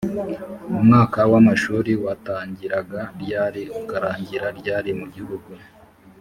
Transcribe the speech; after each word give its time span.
umwaka 0.77 1.19
w 1.31 1.33
amashuri 1.41 1.91
watangiraga 2.05 3.01
ryari 3.21 3.61
ukarangira 3.79 4.47
ryari 4.59 4.91
mu 4.99 5.07
gihugu 5.15 5.49